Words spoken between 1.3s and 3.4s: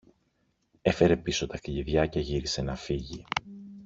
τα κλειδιά και γύρισε να φύγει.